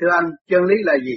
[0.00, 1.16] Thưa anh, chân lý là gì?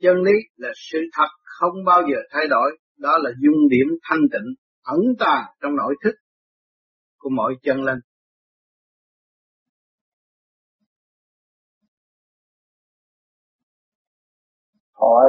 [0.00, 2.78] Chân lý là sự thật không bao giờ thay đổi.
[2.98, 6.14] Đó là dung điểm thanh tịnh, ẩn tàng trong nội thức
[7.18, 7.98] của mọi chân linh.
[14.92, 15.28] Hỏi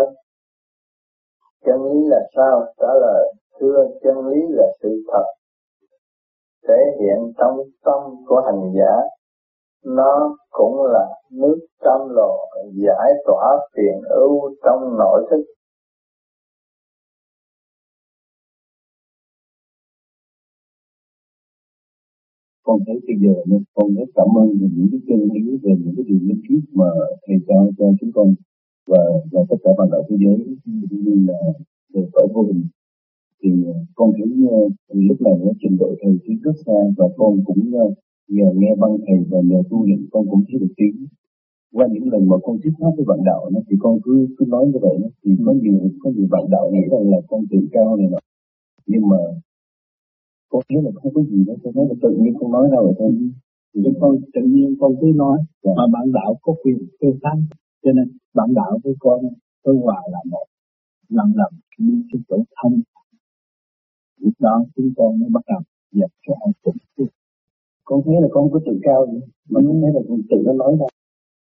[1.66, 2.74] chân lý là sao?
[2.78, 5.26] Trả lời thưa chân lý là sự thật
[6.68, 8.94] thể hiện trong tâm của hành giả
[9.86, 12.38] nó cũng là nước trong lò
[12.74, 15.44] giải tỏa phiền ưu trong nội thức.
[22.64, 26.06] Con thấy bây giờ con rất cảm ơn những cái chân lý về những cái
[26.08, 26.86] điều minh triết mà
[27.28, 28.36] thầy trao cho chúng con
[28.88, 28.98] và
[29.32, 30.38] và tất cả bạn đạo thế giới,
[30.90, 31.40] cũng như là
[31.94, 32.68] về cõi vô hình.
[33.44, 34.28] Thì ờ, con thấy
[35.08, 37.86] lúc này nó trình độ thầy tiến rất xa và con cũng ờ,
[38.28, 41.08] nhờ nghe băng thầy và nhờ tu luyện con cũng thấy được tiếng.
[41.74, 44.46] Qua những lần mà con thuyết pháp với bạn đạo nó thì con cứ cứ
[44.46, 47.58] nói như vậy thì có nhiều có nhiều bạn đạo nghĩ rằng là con tự
[47.72, 48.18] cao này nọ.
[48.86, 49.18] Nhưng mà
[50.50, 52.78] con thấy là không có gì đó con thấy là tự nhiên con nói ra
[52.78, 53.12] rồi thôi.
[53.76, 55.38] Thì con tự nhiên con cứ nói.
[55.64, 55.72] Dạ.
[55.78, 57.38] mà bạn đạo có quyền phê phán.
[57.84, 59.20] Cho nên bạn đạo với con
[59.64, 60.46] tôi hòa là một.
[61.10, 62.82] Lần lần đi cái chỗ thông
[64.24, 66.78] lúc đó chúng con mới bắt đầu dập cái ai cũng
[67.84, 69.22] con thấy là con có tự cao vậy.
[69.50, 70.86] Mà con thấy là con tự nó nói ra.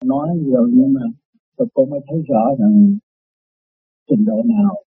[0.06, 1.02] Nói rồi nhưng mà
[1.58, 2.98] tôi con mới thấy rõ rằng
[4.08, 4.84] trình độ nào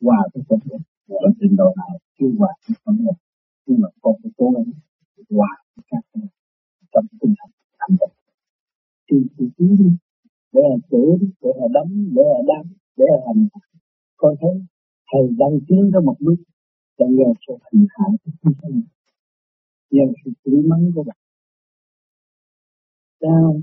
[0.00, 3.16] hòa với con người và trình độ nào chưa hòa với con người
[3.66, 4.64] nhưng mà con phải cố gắng
[5.30, 6.04] hòa với các
[6.92, 8.10] trong tinh thần thành động
[9.10, 9.90] thì thì tí đi,
[10.52, 13.46] để là chửi, để là đấm để là đam để là hành
[14.16, 14.50] con thấy
[15.12, 16.36] thầy đang tiến tới một bước,
[16.98, 18.04] đang nhờ sự hành hạ.
[18.24, 18.80] của chúng sanh
[19.92, 21.16] nhờ sự chửi mắng của bạn.
[23.20, 23.60] Sao?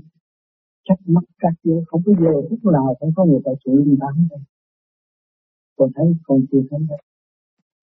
[0.84, 3.96] Chắc mắt các giới không có giờ lúc nào cũng có người ta chửi người
[4.00, 4.36] ta hết
[5.76, 6.98] còn thấy con chưa thấy đâu.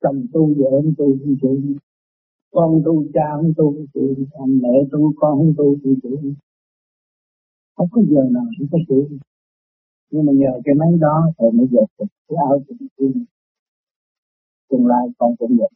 [0.02, 1.76] Chồng tu vợ không tu không chửi
[2.52, 6.34] con tu cha không tu không chửi anh mẹ tu con không tu không chửi
[7.76, 9.18] không có giờ nào cũng có chửi
[10.10, 13.26] nhưng mà nhờ cái máy đó rồi mới dệt cái áo của mình.
[14.70, 15.68] Tương lai con cũng được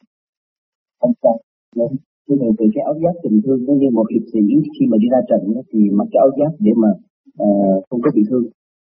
[0.99, 1.39] không sao.
[1.75, 1.95] Đúng
[2.25, 4.41] thế vậy từ cái áo giáp tình thương nó như một hiệp sĩ
[4.75, 6.89] khi mà đi ra trận đó, thì mặc cái áo giáp để mà
[7.45, 8.45] uh, không có bị thương.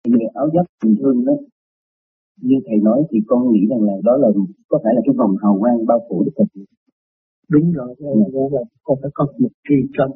[0.04, 1.34] Thì áo giáp tình thương đó
[2.48, 4.28] như thầy nói thì con nghĩ rằng là đó là
[4.68, 6.44] có phải là cái vòng hào quang bao phủ được thật
[7.54, 10.10] đúng rồi đó là, là con phải có một kỳ cân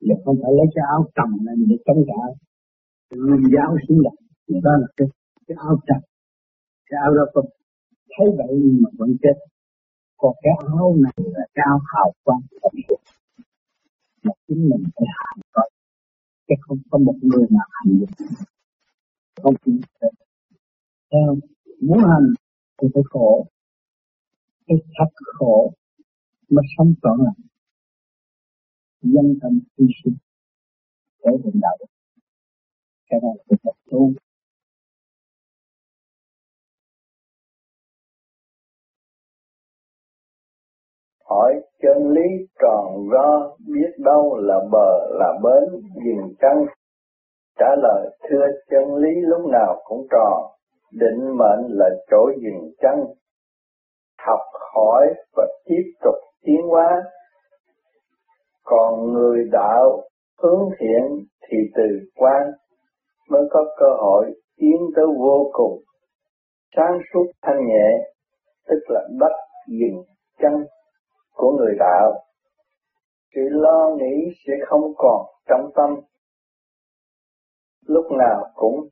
[0.00, 2.22] là không phải lấy cái áo trầm này để chống trả.
[3.16, 4.16] Luôn giáo xuống đặt
[4.62, 5.08] đó là cái
[5.46, 6.00] cái áo trầm.
[6.90, 7.44] Cái áo đó con
[8.18, 9.36] thấy vậy mà vẫn chết
[10.20, 12.94] còn cái áo này là cái áo hào quang thật sự
[14.22, 15.70] mà chính mình phải hành rồi
[16.48, 18.26] chứ không có một người nào hành được
[19.42, 19.72] không chỉ
[21.12, 21.36] theo
[21.80, 22.34] muốn hành
[22.82, 23.46] thì phải khổ.
[24.66, 25.72] Cái thật khổ
[26.48, 27.46] mà sống trọn lành.
[29.02, 30.16] Dân tâm hy sinh
[31.24, 31.76] để định đạo
[33.10, 34.12] cái này là tập tu.
[41.82, 46.66] Chân lý tròn ro, biết đâu là bờ, là bến, dừng chân
[47.58, 50.42] trả lời, thưa chân lý lúc nào cũng tròn,
[50.92, 53.04] định mệnh là chỗ dừng chân
[54.26, 54.40] học
[54.74, 57.02] hỏi và tiếp tục tiến hóa.
[58.64, 60.02] Còn người đạo
[60.42, 61.82] hướng thiện thì từ
[62.16, 62.42] quan
[63.30, 64.26] mới có cơ hội
[64.56, 65.82] tiến tới vô cùng.
[66.76, 68.10] Sáng suốt thanh nhẹ,
[68.68, 69.32] tức là đất
[69.68, 70.02] dừng
[70.38, 70.52] chân
[71.40, 72.12] của người đạo,
[73.34, 75.90] sự lo nghĩ sẽ không còn trong tâm.
[77.86, 78.88] Lúc nào cũng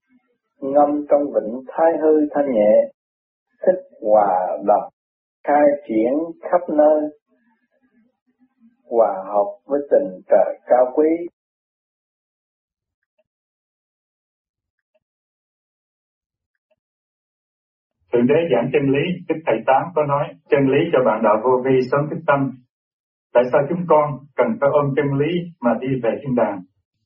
[0.60, 2.90] ngâm trong vịnh thái hư thanh nhẹ,
[3.66, 4.88] thích hòa đồng,
[5.44, 7.00] khai triển khắp nơi,
[8.90, 11.08] hòa hợp với tình trời cao quý.
[18.12, 21.36] Thượng đế giảng chân lý, Đức Thầy Tám có nói chân lý cho bạn đạo
[21.44, 22.40] vô vi sống thức tâm.
[23.34, 24.06] Tại sao chúng con
[24.36, 26.58] cần phải ôm chân lý mà đi về thiên đàng?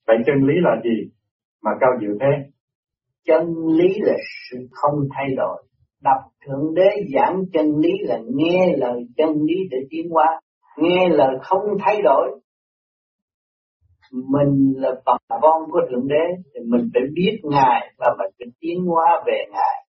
[0.06, 1.10] Vậy chân lý là gì
[1.64, 2.32] mà cao diệu thế?
[3.26, 3.42] Chân
[3.78, 4.14] lý là
[4.50, 5.62] sự không thay đổi.
[6.02, 10.26] Đọc Thượng Đế giảng chân lý là nghe lời chân lý để tiến hóa.
[10.78, 12.40] Nghe lời không thay đổi.
[14.12, 18.48] Mình là bà con của Thượng Đế thì mình phải biết Ngài và mình phải
[18.60, 19.81] tiến hóa về Ngài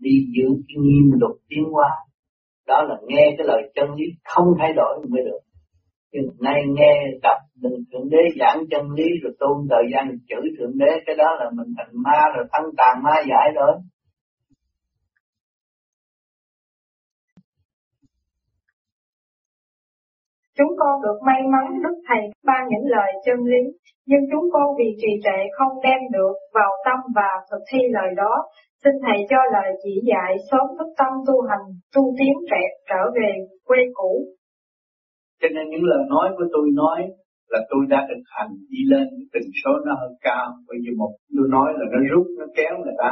[0.00, 1.90] đi giữ cái nghiêm luật tiến hóa.
[2.66, 5.40] Đó là nghe cái lời chân lý, không thay đổi mới được.
[6.12, 6.92] Nhưng nay nghe
[7.22, 11.16] đọc mình thượng đế giảng chân lý rồi tôn thời gian chữ thượng đế, cái
[11.16, 13.72] đó là mình thành ma rồi tăng tàn ma giải rồi.
[20.58, 23.62] Chúng con được may mắn Đức Thầy ban những lời chân lý,
[24.06, 28.10] nhưng chúng con vì trì trệ không đem được vào tâm và thực thi lời
[28.16, 28.32] đó.
[28.84, 33.02] Xin Thầy cho lời chỉ dạy sớm thức tâm tu hành, tu tiến trẻ trở
[33.16, 33.30] về
[33.68, 34.12] quê cũ.
[35.40, 36.98] Cho nên những lời nói của tôi nói
[37.52, 40.46] là tôi đã thực hành đi lên tình số nó hơi cao.
[40.68, 43.10] Bởi vì một tôi nói là nó rút, nó kéo người ta.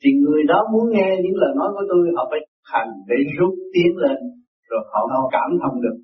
[0.00, 2.40] Thì người đó muốn nghe những lời nói của tôi, họ phải
[2.72, 4.18] hành để rút tiến lên,
[4.70, 5.96] rồi họ, họ cảm thông được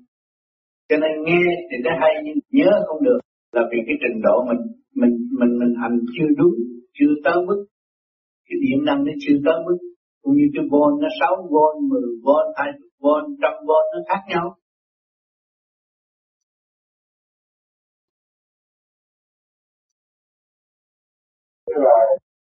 [0.89, 3.19] cho nên nghe thì nó hay, nhưng nhớ không được
[3.51, 4.61] là vì cái trình độ mình
[5.01, 6.55] mình mình mình hành chưa đúng,
[6.97, 7.65] chưa tới mức.
[8.47, 9.77] Cái điện năng nó chưa tới mức.
[10.21, 14.21] Cũng như cái volt nó 6 volt 10 volt 20 volt trăm volt nó khác
[14.29, 14.55] nhau.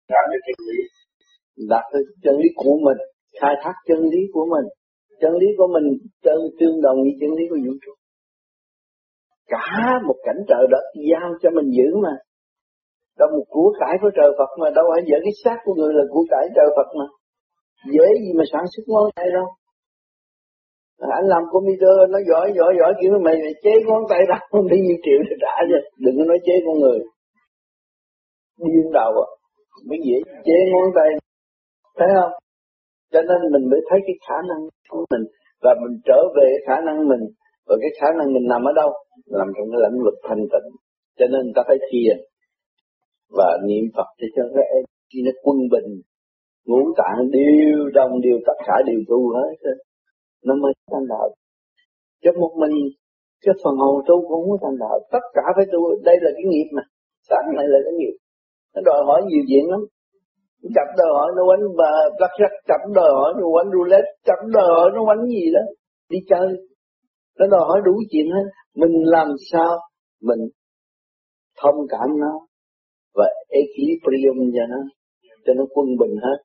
[0.09, 0.83] Đạt được chân lý
[1.57, 2.99] đạt được chân lý của mình,
[3.41, 4.67] khai thác chân lý của mình.
[5.21, 5.87] Chân lý của mình,
[6.23, 7.93] chân, tương đồng với chân lý của vũ trụ
[9.49, 9.67] cả
[10.07, 12.15] một cảnh trời đất giao cho mình giữ mà.
[13.19, 15.93] Đâu một của cải của trời Phật mà đâu phải giữ cái xác của người
[15.95, 17.07] là của cải trời Phật mà.
[17.93, 19.47] Dễ gì mà sản xuất ngón tay đâu.
[21.19, 24.69] Anh làm computer nó giỏi giỏi giỏi kiểu mày, mày chế ngón tay ra không
[24.69, 26.99] đi nhiêu triệu để trả cho đừng có nói chế con người.
[28.59, 29.29] Điên đầu à.
[29.89, 30.17] Mới dễ
[30.47, 31.09] chế ngón tay.
[31.99, 32.33] Thấy không?
[33.13, 35.25] Cho nên mình mới thấy cái khả năng của mình
[35.63, 37.25] và mình trở về khả năng mình.
[37.67, 38.91] Và cái khả năng mình nằm ở đâu?
[39.27, 40.69] Làm trong cái lãnh vực thanh tịnh.
[41.19, 42.17] Cho nên ta phải thiền
[43.37, 44.67] và niệm Phật để cho cái
[45.11, 45.89] khi nó quân bình,
[46.67, 49.75] ngũ tạng đều đồng, đều tất cả đều tu hết
[50.45, 51.29] nó mới thành đạo.
[52.23, 52.75] Chứ một mình
[53.45, 54.99] cái phần hồn tu cũng không thành đạo.
[55.13, 56.83] Tất cả phải tu, đây là cái nghiệp mà,
[57.29, 58.17] sáng này là cái nghiệp.
[58.75, 59.81] Nó đòi hỏi nhiều chuyện lắm.
[60.77, 64.53] Chậm đòi hỏi nó quánh và lắc rắc chậm đòi hỏi nó quánh roulette chậm
[64.53, 65.61] đòi hỏi nó quánh gì đó.
[66.11, 66.49] Đi chơi
[67.39, 68.47] nó đòi hỏi đủ chuyện hết.
[68.77, 69.71] Mình làm sao
[70.23, 70.41] mình
[71.63, 72.33] thông cảm nó
[73.15, 74.81] và equilibrium cho nó
[75.45, 76.39] cho nó quân bình hết.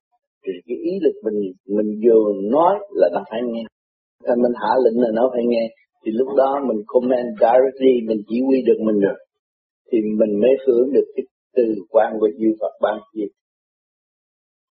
[0.43, 1.39] Thì cái ý lực mình
[1.77, 3.63] mình vừa nói là nó phải nghe,
[4.27, 5.69] thành mình hạ lệnh là nó phải nghe.
[6.05, 9.17] Thì lúc đó mình command directly mình chỉ huy được mình rồi.
[9.91, 11.25] Thì mình mới hưởng được cái
[11.55, 13.27] từ quan của chư Phật ban gì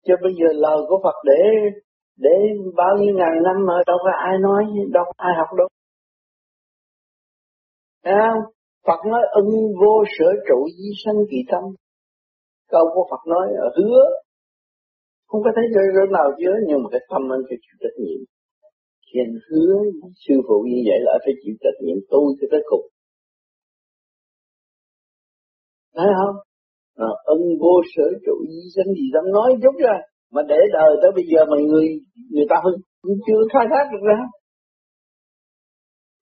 [0.07, 1.41] chứ bây giờ lời của Phật để
[2.17, 2.35] để
[2.75, 4.63] bao nhiêu ngàn năm mà đâu có ai nói
[4.93, 5.67] đâu có ai học đâu.
[8.03, 8.43] Thấy không?
[8.87, 9.45] Phật nói ân
[9.81, 11.63] vô sở trụ di sanh kỳ tâm.
[12.73, 14.01] Câu của Phật nói ở hứa.
[15.27, 17.97] Không có thấy rơi rơi nào chứa nhưng mà cái tâm anh phải chịu trách
[18.03, 18.21] nhiệm.
[19.05, 19.73] Khi anh hứa
[20.23, 22.85] sư phụ như vậy là phải chịu trách nhiệm tôi cho tới cùng.
[25.95, 26.35] Thấy không?
[27.07, 29.95] À, ân vô sở trụ di sanh kỳ tâm nói chút ra.
[30.33, 31.87] Mà để đời tới bây giờ mà người
[32.33, 32.75] người ta không
[33.27, 34.19] chưa khai thác được ra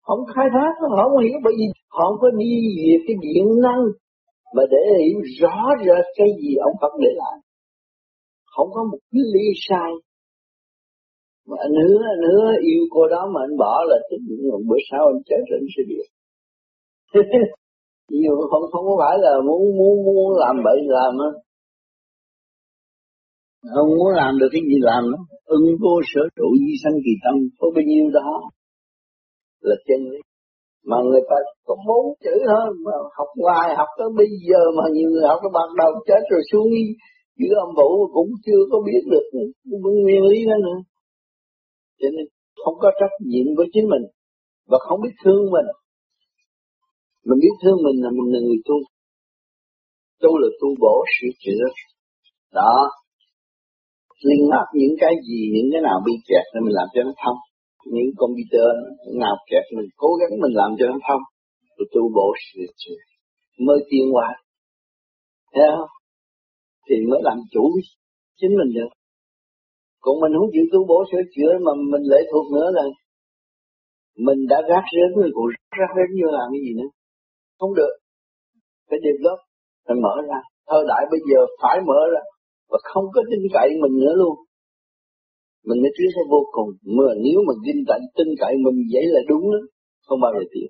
[0.09, 1.67] không khai thác họ không hiểu, bởi vì
[1.97, 3.83] họ không có đi về cái điện năng
[4.55, 5.57] mà để hiểu rõ
[5.87, 7.37] ra cái gì ông Phật để lại.
[8.55, 9.91] Không có một cái ly sai.
[11.49, 14.21] Mà anh hứa anh hứa yêu cô đó mà anh bỏ là tức
[14.69, 16.07] bữa sau anh chết rồi anh sẽ biết
[18.11, 21.31] nhiều không không có phải là muốn muốn muốn làm bậy làm á.
[23.75, 27.13] Không muốn làm được cái gì làm đó ưng vô sở trụ di sanh kỳ
[27.25, 28.51] tâm, có bao nhiêu đó
[29.61, 30.21] là chân lý.
[30.91, 31.37] Mà người ta
[31.67, 35.41] có bốn chữ thôi, mà học ngoài học tới bây giờ mà nhiều người học,
[35.43, 36.69] nó bắt đầu chết rồi xuống
[37.39, 39.27] giữa âm vũ cũng chưa có biết được
[39.65, 40.79] nguyên lý đó nữa.
[42.01, 42.27] Cho nên
[42.65, 44.05] không có trách nhiệm với chính mình
[44.71, 45.69] và không biết thương mình.
[47.27, 48.77] Mình biết thương mình là mình là người tu.
[50.23, 51.65] Tu là tu bổ sửa chữa.
[52.53, 52.75] Đó.
[54.29, 57.13] Liên hợp những cái gì, những cái nào bị kẹt thì mình làm cho nó
[57.25, 57.39] thông
[57.95, 58.69] những computer
[59.23, 61.23] nào kẹt mình cố gắng mình làm cho nó thông.
[61.77, 63.01] Rồi tu bổ sửa chữa
[63.67, 64.29] mới tiến hóa.
[65.55, 65.91] Thấy không?
[66.87, 67.65] Thì mới làm chủ
[68.41, 68.91] chính mình được.
[70.01, 72.85] Còn mình không chịu tu bổ sửa chữa mà mình lệ thuộc nữa là
[74.27, 75.47] mình đã gác rến người cũng
[75.81, 76.91] rác rến như làm cái gì nữa.
[77.59, 77.93] Không được.
[78.89, 79.39] Phải điệp gốc
[79.87, 80.41] phải mở ra.
[80.71, 82.23] Thời đại bây giờ phải mở ra
[82.71, 84.35] và không có tin cậy mình nữa luôn
[85.67, 86.69] mình mới tiến vô cùng.
[86.97, 89.61] Mà nếu mà tin cậy tin cậy mình vậy là đúng đó.
[90.07, 90.69] Không bao giờ tiến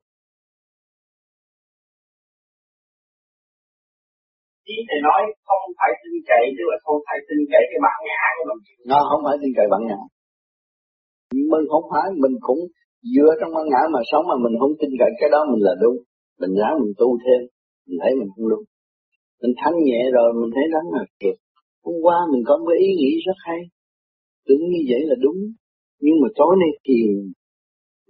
[4.74, 7.98] ý thầy nói không phải tin cậy tức là không phải tin cậy cái bản
[8.08, 8.60] ngã của mình.
[8.90, 10.00] Nó không phải tin cậy bản ngã.
[11.52, 12.60] Mình không phải mình cũng
[13.12, 15.74] dựa trong quan ngã mà sống mà mình không tin cậy cái đó mình là
[15.82, 15.96] đúng.
[16.40, 17.40] Mình ráng mình tu thêm.
[17.86, 18.64] Mình thấy mình không đúng.
[19.42, 21.36] Mình thanh nhẹ rồi mình thấy đó là kịp.
[21.84, 23.60] Hôm qua mình có một ý nghĩ rất hay
[24.48, 25.38] tưởng như vậy là đúng.
[26.04, 27.10] Nhưng mà tối nay thiền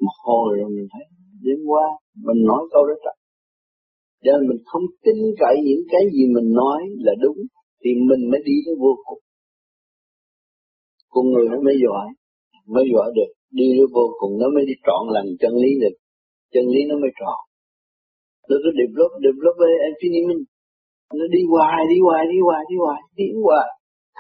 [0.05, 1.05] một hồi rồi mình thấy
[1.45, 1.87] đêm qua
[2.27, 3.17] mình nói câu đó thật.
[4.25, 7.39] Cho nên mình không tin cậy những cái gì mình nói là đúng,
[7.83, 9.21] thì mình mới đi đến vô cùng.
[11.13, 12.07] Con người nó mới giỏi
[12.75, 13.31] mới giỏi được.
[13.59, 15.97] Đi đến vô cùng nó mới đi trọn lành chân lý được.
[16.53, 17.39] Chân lý nó mới trọn
[18.49, 19.57] nó cứ develop develop
[19.89, 20.39] infinity
[21.19, 23.69] nó đi hoài đi hoài đi hoài đi hoài đi hoài.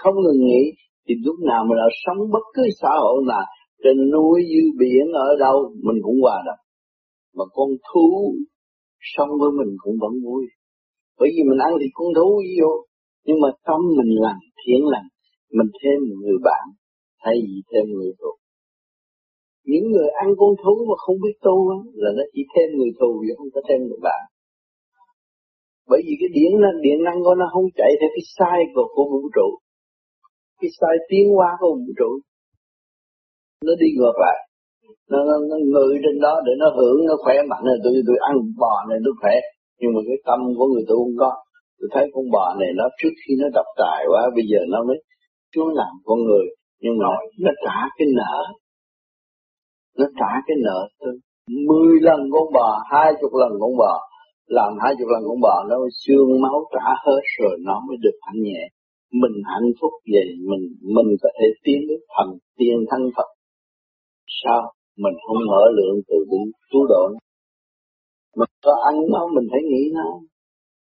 [0.01, 0.63] Không ngừng nghỉ
[1.09, 3.45] thì lúc nào mà đã sống bất cứ xã hội nào
[3.85, 6.63] trên núi dưới biển ở đâu mình cũng hòa đồng.
[7.37, 8.35] Mà con thú
[9.01, 10.45] sống với mình cũng vẫn vui.
[11.19, 12.73] Bởi vì mình ăn thì con thú vô.
[13.27, 15.09] Nhưng mà tâm mình lành thiện lành
[15.57, 16.65] mình thêm người bạn
[17.23, 18.33] thay vì thêm người thù.
[19.65, 21.57] Những người ăn con thú mà không biết tu
[21.95, 24.23] là nó chỉ thêm người thù chứ không có thêm người bạn.
[25.91, 28.87] Bởi vì cái điện năng điện năng của nó không chạy theo cái sai của,
[28.95, 29.49] của vũ trụ
[30.61, 32.11] cái sai tiến hóa của vũ trụ
[33.67, 34.39] nó đi ngược lại.
[35.11, 37.63] Nó, nó, nó ngự trên đó để nó hưởng nó khỏe mạnh.
[37.65, 39.35] Này tôi tôi ăn bò này nó khỏe.
[39.81, 41.31] Nhưng mà cái tâm của người tôi không có.
[41.79, 44.79] Tôi thấy con bò này nó trước khi nó độc tài quá bây giờ nó
[44.89, 44.99] mới
[45.55, 46.47] xuống làm con người.
[46.83, 47.07] Nhưng mà
[47.45, 48.37] nó trả cái nợ.
[49.99, 51.13] Nó trả cái nợ tôi
[51.69, 53.93] mười lần con bò hai chục lần con bò
[54.47, 58.19] làm hai chục lần con bò nó xương máu trả hết rồi nó mới được
[58.23, 58.69] hạnh nhẹ
[59.13, 60.65] mình hạnh phúc về mình
[60.97, 63.29] mình có thể tiến đến thành tiên thân Phật.
[64.45, 64.73] Sao?
[64.97, 67.03] Mình không mở lượng từ bi cứu độ
[68.39, 70.09] mình có ăn nó mình thấy nghĩ nó.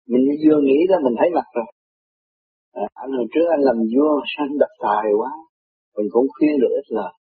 [0.09, 1.69] Mình vừa nghĩ ra mình thấy mặt rồi.
[2.73, 5.31] À, anh hồi trước anh làm vua sao anh đập tài quá?
[5.97, 7.13] Mình cũng khuyên được ít lời.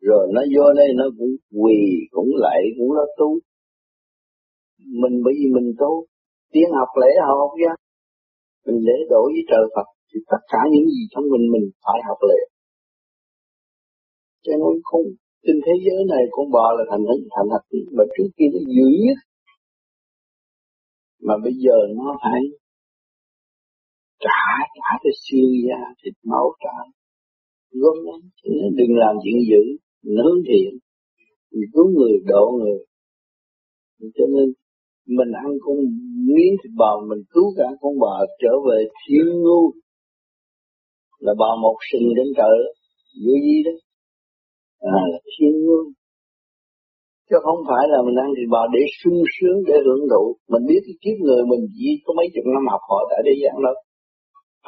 [0.00, 1.78] Rồi nó vô đây nó cũng quỳ
[2.10, 3.28] cũng lạy cũng nó tu
[5.02, 6.06] mình bởi vì mình tu
[6.52, 7.72] tiếng học lễ học ra
[8.66, 11.98] mình lễ đổ với trời Phật thì tất cả những gì trong mình mình phải
[12.08, 12.40] học lễ.
[14.44, 15.06] Cho nên không,
[15.44, 17.62] trên thế giới này con bò là thành hình, thành thật.
[17.96, 19.18] Mà trước kia nó dữ nhất.
[21.26, 22.40] Mà bây giờ nó phải
[24.24, 24.42] trả
[24.76, 26.76] trả cái siêu da, thịt máu trả
[27.80, 29.62] gom lắm cho nên đừng làm chuyện dữ
[30.02, 30.70] mình hướng thiện.
[31.72, 32.78] Cứu người, độ người.
[34.16, 34.46] Cho nên
[35.06, 35.76] mình ăn con
[36.26, 39.62] miếng thịt bò mình cứu cả con bò trở về thiên ngu.
[41.18, 42.56] Là bò một sinh đến trời
[43.24, 43.74] vui gì đó.
[44.80, 45.80] À, là thiên ngu.
[47.30, 50.24] Chứ không phải là mình ăn thịt bò để sung sướng để hưởng thụ.
[50.52, 53.34] Mình biết cái kiếp người mình chỉ có mấy chục năm học hỏi tại đây
[53.44, 53.76] giảng đâu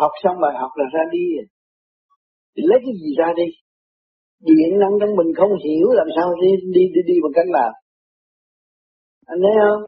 [0.00, 1.24] học xong bài học là ra đi.
[2.54, 3.48] Thì lấy cái gì ra đi?
[4.48, 7.70] Điện năng trong mình không hiểu làm sao đi đi đi, đi bằng cách nào?
[9.32, 9.82] Anh thấy không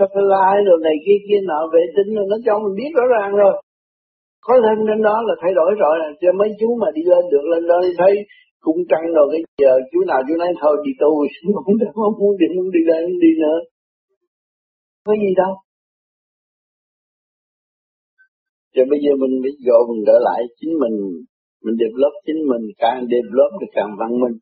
[0.00, 2.90] bây giờ satellite rồi này kia kia nọ, vệ tinh rồi, nó cho mình biết
[2.96, 3.54] rõ ràng rồi.
[4.46, 7.44] Có lên đến đó là thay đổi rồi, cho mấy chú mà đi lên được,
[7.52, 8.14] lên đó thấy
[8.60, 11.10] cung trăng rồi, cái giờ chú nào chú nói thôi đi tu
[11.64, 13.58] cũng không muốn đi muốn đi lên đi nữa.
[15.06, 15.52] Có gì đâu.
[18.74, 20.96] Cho bây giờ mình mới vô mình trở lại chính mình.
[21.64, 24.36] Mình develop chính mình, càng develop thì càng văn minh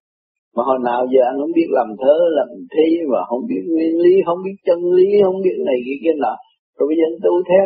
[0.59, 3.95] mà hồi nào giờ anh không biết làm thơ, làm thi mà không biết nguyên
[4.05, 6.35] lý, không biết chân lý, không biết này kia kia nọ.
[6.77, 7.65] Rồi bây giờ anh tu theo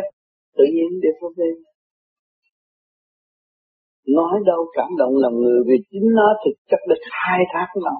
[0.57, 1.51] tự nhiên develop đi
[4.17, 7.95] nói đâu cảm động lòng người, vì chính nó thực chất được khai thác nó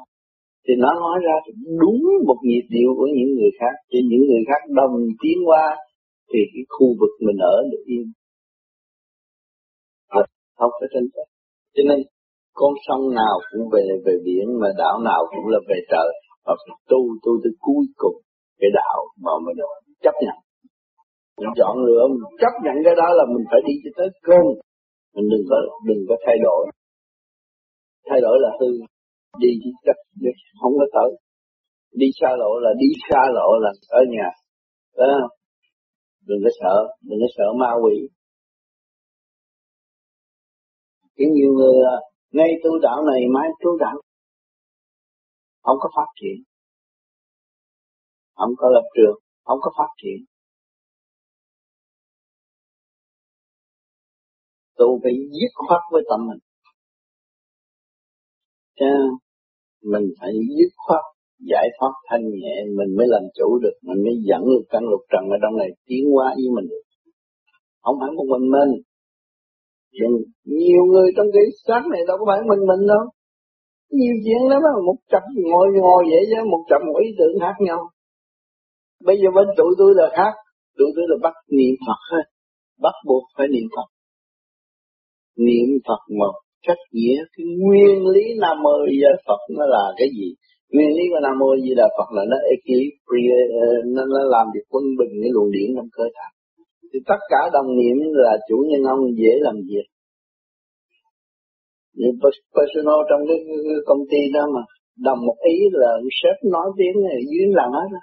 [0.65, 1.35] thì nó nói ra
[1.81, 3.73] đúng một nhịp điệu của những người khác.
[3.89, 5.65] Cho những người khác đồng tiến qua
[6.33, 8.05] thì cái khu vực mình ở được yên.
[10.57, 11.27] Không có tranh chấp
[11.75, 12.00] cho nên
[12.60, 16.10] con sông nào cũng về về biển, mà đảo nào cũng là về trời.
[16.45, 18.17] Và phải tu tu tới cuối cùng,
[18.60, 19.57] cái đạo mà mình
[20.03, 20.38] chấp nhận.
[21.39, 24.50] Mình chọn lựa, mình chấp nhận cái đó là mình phải đi cho tới cùng.
[25.15, 25.57] Mình đừng có
[25.88, 26.62] đừng có thay đổi.
[28.10, 28.69] Thay đổi là hư.
[29.41, 29.98] Đi chỉ chấp
[30.62, 31.10] không có tới.
[32.01, 34.29] Đi xa lộ là đi xa lộ là ở nhà.
[34.98, 35.27] Đó
[36.27, 36.75] đừng có sợ,
[37.10, 37.95] đừng có sợ ma quỷ.
[41.17, 41.75] Cái nhiều người
[42.33, 43.97] ngay tu đạo này mai tu đạo
[45.63, 46.37] không có phát triển.
[48.35, 50.25] Không có lập trường, không có phát triển.
[54.77, 56.39] Tu phải dứt khoát với tâm mình.
[58.79, 58.85] Chứ
[59.81, 61.03] mình phải dứt khoát,
[61.39, 65.01] giải thoát thanh nhẹ, mình mới làm chủ được, mình mới dẫn được căn lục
[65.11, 66.83] trần ở trong này, tiến hóa với mình được.
[67.81, 68.71] Không phải một mình mình
[70.59, 73.03] nhiều người trong cái xác này đâu có phải mình mình đâu.
[74.00, 77.35] Nhiều chuyện lắm á một chập ngồi ngồi vậy chứ một chập một ý tưởng
[77.41, 77.79] khác nhau.
[79.07, 80.33] Bây giờ bên tụi tôi là khác
[80.77, 82.25] tụi tôi là bắt niệm phật hết
[82.81, 83.88] bắt buộc phải niệm phật.
[85.45, 86.35] Niệm phật một
[86.67, 90.29] cách nghĩa cái nguyên lý nam mô di phật nó là cái gì?
[90.73, 94.65] Nguyên lý của nam mô di đà phật là nó equilibrium nó, nó làm việc
[94.69, 96.27] quân bình cái luồng điển trong cơ thể
[96.93, 99.88] thì tất cả đồng niệm là chủ nhân ông dễ làm việc.
[101.97, 102.09] Như
[102.55, 104.62] personal trong cái, cái công ty đó mà
[105.07, 108.01] đồng một ý là sếp nói tiếng này dưới làm hết đó.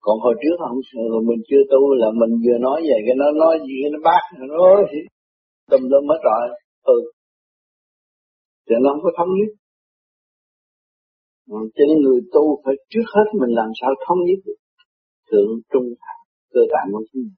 [0.00, 0.80] còn hồi trước không
[1.28, 4.64] mình chưa tu là mình vừa nói vậy cái nó nói gì nó bác nó
[5.70, 6.58] tùm lum hết rồi.
[6.82, 6.98] Ừ.
[8.68, 9.50] Thì nó không có thống nhất.
[11.76, 14.58] Cho nên người tu phải trước hết mình làm sao thống nhất được?
[15.30, 16.17] Thượng trung hạ
[16.52, 17.36] cơ bản của chúng mình.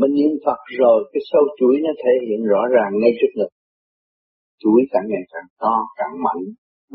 [0.00, 3.52] Mình niệm Phật rồi cái sâu chuỗi nó thể hiện rõ ràng ngay trước ngực.
[4.62, 6.42] Chuỗi càng ngày càng to càng mạnh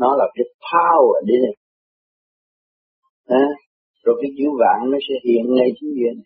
[0.02, 1.54] nó là cái power ở đây này
[3.42, 3.46] à,
[4.04, 6.16] rồi cái chữ vạn nó sẽ hiện ngay chính diện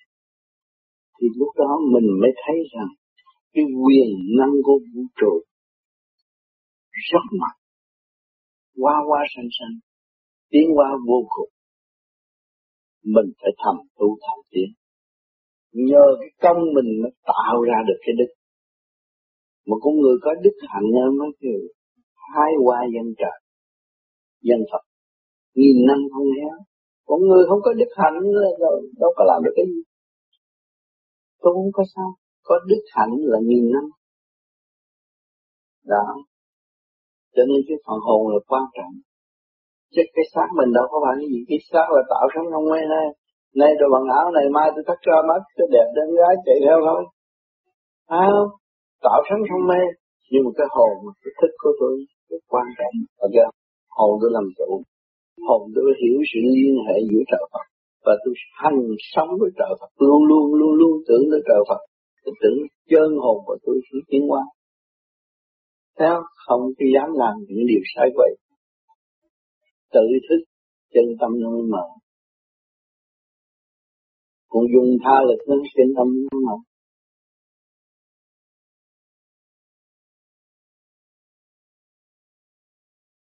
[1.21, 2.89] thì lúc đó mình mới thấy rằng
[3.53, 4.09] cái quyền
[4.39, 5.43] năng của vũ trụ
[7.11, 7.59] rất mạnh.
[8.77, 9.75] Qua qua sanh sanh
[10.51, 11.51] tiến qua vô cùng
[13.15, 14.71] mình phải thầm tu thầm tiến.
[15.73, 18.31] Nhờ cái công mình nó tạo ra được cái đức.
[19.67, 20.88] Một con người có đức hạnh
[21.19, 21.61] mới kêu
[22.33, 23.38] hai qua dân trời,
[24.43, 24.83] dân Phật.
[25.55, 26.59] Nghìn năm không héo
[27.09, 28.19] con người không có đức hạnh
[29.00, 29.83] đâu có làm được cái gì.
[31.41, 32.15] Tôi không có sao.
[32.43, 33.85] Có đức hạnh là nghìn năm.
[35.85, 36.07] Đó.
[37.35, 38.93] Cho nên cái phần hồn là quan trọng
[39.95, 41.40] chứ cái xác mình đâu có phải cái gì.
[41.49, 43.07] Cái xác là tạo sống không quen nay
[43.61, 46.59] nay đồ bằng áo này mai tôi thắt cho mắt cho đẹp đến gái chạy
[46.64, 47.02] theo thôi.
[48.25, 48.26] À,
[49.07, 49.83] tạo sống không mê
[50.30, 50.92] nhưng mà cái hồn
[51.23, 51.95] cái thức của tôi
[52.30, 53.45] rất quan trọng ở cái
[53.97, 54.71] hồn tôi làm chủ.
[55.49, 57.66] Hồn tôi hiểu sự liên hệ giữa trời Phật.
[58.04, 58.80] Và tôi hành
[59.12, 59.90] sống với trời Phật.
[60.07, 61.80] Luôn luôn luôn luôn tưởng tới trời Phật.
[62.25, 62.59] Tôi tưởng
[62.90, 64.42] chân hồn của tôi sẽ tiến qua
[65.98, 66.62] theo không?
[66.79, 68.31] Khi dám làm những điều sai quậy
[69.92, 70.44] tự thức
[70.94, 71.85] chân tâm nó mới mở.
[74.48, 76.57] Còn dùng tha lực nó chân tâm nó mở.